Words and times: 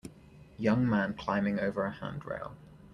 Young 0.57 0.89
man 0.89 1.13
climbing 1.13 1.59
over 1.59 1.85
a 1.85 1.91
handrail. 1.91 2.55